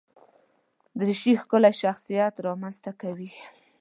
[0.99, 3.31] دریشي ښکلی شخصیت رامنځته کوي.